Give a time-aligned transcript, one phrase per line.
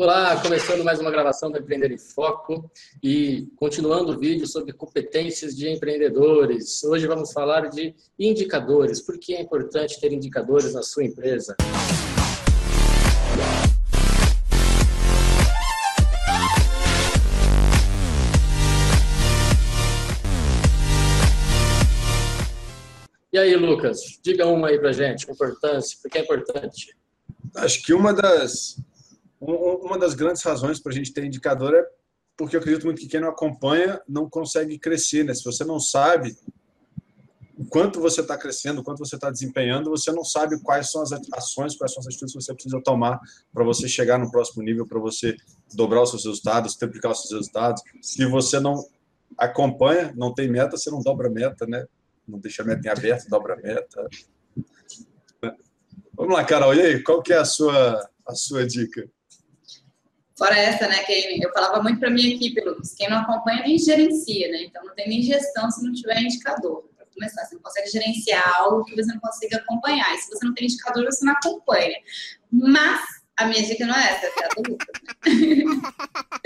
[0.00, 2.70] Olá, começando mais uma gravação do Empreender em Foco
[3.02, 6.84] e continuando o vídeo sobre competências de empreendedores.
[6.84, 9.04] Hoje vamos falar de indicadores.
[9.04, 11.56] Por que é importante ter indicadores na sua empresa?
[23.32, 26.96] E aí, Lucas, diga uma aí pra gente, importância, por que é importante?
[27.56, 28.76] Acho que uma das
[29.40, 31.86] uma das grandes razões para a gente ter indicador é
[32.36, 35.34] porque eu acredito muito que quem não acompanha não consegue crescer, né?
[35.34, 36.36] Se você não sabe
[37.58, 41.02] o quanto você está crescendo, o quanto você está desempenhando, você não sabe quais são
[41.02, 43.18] as ações, quais são as atitudes que você precisa tomar
[43.52, 45.36] para você chegar no próximo nível, para você
[45.74, 47.82] dobrar os seus resultados, triplicar os seus resultados.
[48.00, 48.86] Se você não
[49.36, 51.84] acompanha, não tem meta, você não dobra meta, né?
[52.26, 54.08] Não deixa a meta em aberto, dobra meta.
[56.14, 59.08] Vamos lá, Carol, e aí, qual que é a sua, a sua dica?
[60.38, 63.76] Fora essa, né, que eu falava muito para minha equipe, Lucas, quem não acompanha nem
[63.76, 64.62] gerencia, né?
[64.62, 66.88] Então não tem nem gestão se não tiver indicador.
[66.96, 70.14] Para começar, você não consegue gerenciar algo que você não consegue acompanhar.
[70.14, 71.98] E se você não tem indicador, você não acompanha.
[72.52, 73.00] Mas
[73.36, 74.86] a minha dica não é essa, é a do Lucas.
[75.02, 75.80] Né?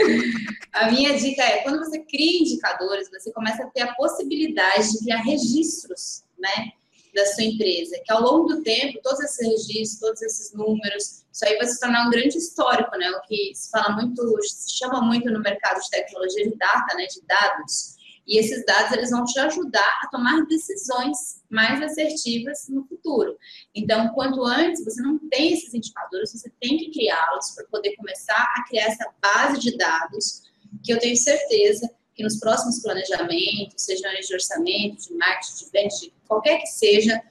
[0.72, 4.98] a minha dica é, quando você cria indicadores, você começa a ter a possibilidade de
[5.00, 6.72] criar registros, né?
[7.14, 11.44] Da sua empresa, que ao longo do tempo, todos esses registros, todos esses números, isso
[11.44, 13.10] aí vai se tornar um grande histórico, né?
[13.10, 17.06] O que se fala muito, se chama muito no mercado de tecnologia de data, né?
[17.06, 17.96] De dados.
[18.26, 23.36] E esses dados eles vão te ajudar a tomar decisões mais assertivas no futuro.
[23.74, 28.54] Então, quanto antes você não tem esses indicadores, você tem que criá-los para poder começar
[28.56, 30.42] a criar essa base de dados
[30.82, 36.00] que eu tenho certeza que nos próximos planejamentos, sejam de orçamento, de marketing, de vendas,
[36.00, 37.22] de qualquer que seja,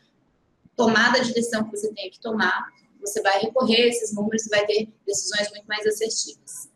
[0.75, 4.49] tomada de decisão que você tenha que tomar, você vai recorrer a esses números e
[4.49, 6.71] vai ter decisões muito mais assertivas.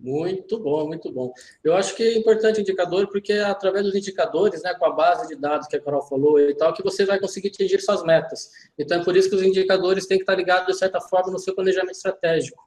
[0.00, 1.32] Muito bom, muito bom.
[1.62, 5.26] Eu acho que é importante indicador, porque é através dos indicadores, né, com a base
[5.28, 8.50] de dados que a Carol falou e tal, que você vai conseguir atingir suas metas.
[8.78, 11.38] Então, é por isso que os indicadores têm que estar ligados, de certa forma, no
[11.38, 12.62] seu planejamento estratégico.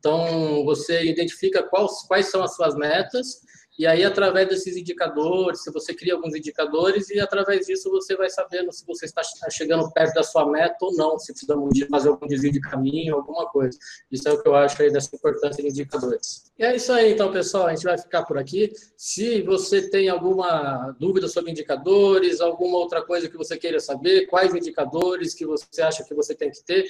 [0.00, 3.42] Então, você identifica quais, quais são as suas metas,
[3.80, 8.28] e aí, através desses indicadores, se você cria alguns indicadores, e através disso você vai
[8.28, 11.56] sabendo se você está chegando perto da sua meta ou não, se precisa
[11.90, 13.78] fazer algum desvio de caminho, alguma coisa.
[14.12, 16.52] Isso é o que eu acho aí dessa importância de indicadores.
[16.58, 17.68] E é isso aí, então, pessoal.
[17.68, 18.70] A gente vai ficar por aqui.
[18.98, 24.54] Se você tem alguma dúvida sobre indicadores, alguma outra coisa que você queira saber, quais
[24.54, 26.86] indicadores que você acha que você tem que ter,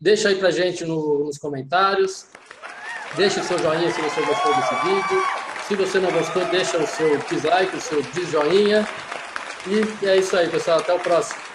[0.00, 2.26] Deixa aí pra gente no, nos comentários.
[3.16, 5.24] Deixa o seu joinha se você gostou desse vídeo.
[5.66, 8.88] Se você não gostou, deixa o seu dislike, o seu desjoinha.
[9.66, 10.78] E é isso aí, pessoal.
[10.78, 11.47] Até o próximo.